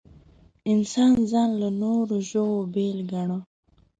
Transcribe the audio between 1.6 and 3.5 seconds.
له نورو ژوو بېل ګاڼه.